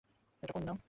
এটা 0.43 0.53
কোন 0.53 0.63
নাম? 0.63 0.77